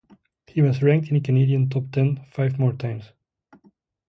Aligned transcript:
He 0.47 0.63
was 0.63 0.81
ranked 0.81 1.09
in 1.09 1.13
the 1.13 1.19
Canadian 1.21 1.69
top-ten 1.69 2.25
five 2.33 2.57
more 2.57 2.73
times. 2.73 3.11